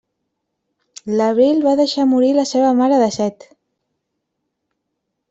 L'Abril 1.19 1.61
va 1.67 1.73
deixar 1.81 2.05
morir 2.13 2.31
la 2.37 2.45
seva 2.53 2.71
mare 2.79 2.97
de 3.05 3.11
set. 3.19 3.47